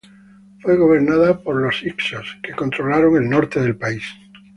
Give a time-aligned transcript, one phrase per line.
[0.63, 4.01] Fue gobernada por los hicsos, que controlaron el norte del país.